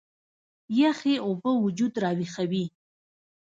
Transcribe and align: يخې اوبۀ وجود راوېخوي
يخې 0.79 1.13
اوبۀ 1.25 1.51
وجود 1.65 1.93
راوېخوي 2.03 2.65